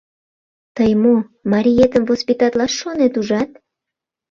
[0.75, 1.15] Тый мо,
[1.51, 3.49] мариетым воспитатлаш шонет, ужат?